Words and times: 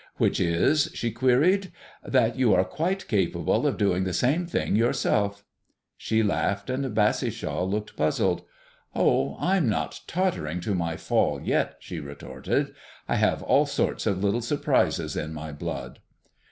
"Which 0.17 0.39
is?" 0.39 0.89
she 0.95 1.11
queried. 1.11 1.71
"That 2.03 2.35
you 2.35 2.55
are 2.55 2.63
quite 2.63 3.07
capable 3.07 3.67
of 3.67 3.77
doing 3.77 4.03
the 4.03 4.13
same 4.13 4.47
thing 4.47 4.75
yourself." 4.75 5.45
She 5.95 6.23
laughed, 6.23 6.71
and 6.71 6.85
Bassishaw 6.95 7.63
looked 7.69 7.95
puzzled. 7.95 8.41
"Oh, 8.95 9.37
I'm 9.39 9.69
not 9.69 10.01
tottering 10.07 10.59
to 10.61 10.73
my 10.73 10.97
fall 10.97 11.39
yet," 11.39 11.75
she 11.81 11.99
retorted. 11.99 12.73
"I 13.07 13.17
have 13.17 13.43
all 13.43 13.67
sorts 13.67 14.07
of 14.07 14.23
little 14.23 14.41
surprises 14.41 15.15
in 15.15 15.35
my 15.35 15.51
blood." 15.51 15.99